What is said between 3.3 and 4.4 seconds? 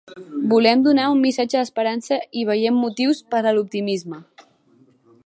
per a l’optimisme.